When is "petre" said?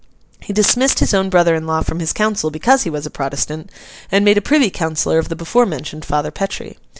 6.31-6.71